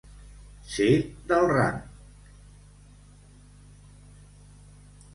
[0.75, 0.87] Ser
[1.33, 1.77] del ram.